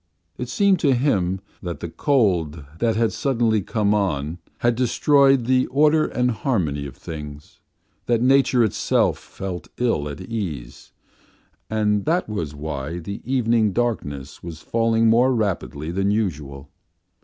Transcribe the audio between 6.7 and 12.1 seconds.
of things, that nature itself felt ill at ease, and